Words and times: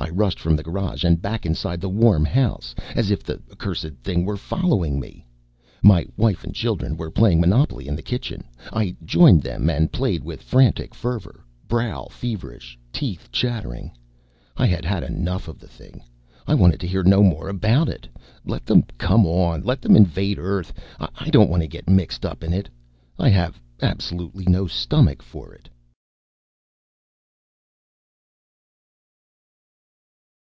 _I 0.10 0.10
rushed 0.10 0.38
from 0.38 0.54
the 0.54 0.62
garage 0.62 1.02
and 1.02 1.20
back 1.20 1.44
inside 1.44 1.80
the 1.80 1.88
warm 1.88 2.24
house, 2.24 2.72
as 2.94 3.10
if 3.10 3.24
the 3.24 3.42
accursed 3.50 3.90
things 4.04 4.24
were 4.24 4.36
following 4.36 5.00
me. 5.00 5.26
My 5.82 6.06
wife 6.16 6.44
and 6.44 6.54
children 6.54 6.96
were 6.96 7.10
playing 7.10 7.40
Monopoly 7.40 7.88
in 7.88 7.96
the 7.96 8.02
kitchen. 8.02 8.44
I 8.72 8.94
joined 9.04 9.42
them 9.42 9.68
and 9.68 9.90
played 9.92 10.22
with 10.22 10.40
frantic 10.40 10.94
fervor, 10.94 11.44
brow 11.66 12.06
feverish, 12.12 12.78
teeth 12.92 13.28
chattering. 13.32 13.90
I 14.56 14.66
had 14.66 14.84
had 14.84 15.02
enough 15.02 15.48
of 15.48 15.58
the 15.58 15.68
thing. 15.68 16.00
I 16.46 16.54
want 16.54 16.78
to 16.78 16.86
hear 16.86 17.02
no 17.02 17.24
more 17.24 17.48
about 17.48 17.88
it. 17.88 18.06
Let 18.46 18.66
them 18.66 18.84
come 18.98 19.26
on. 19.26 19.62
Let 19.62 19.82
them 19.82 19.96
invade 19.96 20.38
Earth. 20.38 20.72
I 21.00 21.28
don't 21.30 21.50
want 21.50 21.64
to 21.64 21.68
get 21.68 21.90
mixed 21.90 22.24
up 22.24 22.44
in 22.44 22.52
it. 22.52 22.68
I 23.18 23.30
have 23.30 23.60
absolutely 23.82 24.44
no 24.44 24.68
stomach 24.68 25.22
for 25.22 25.52
it. 25.54 25.68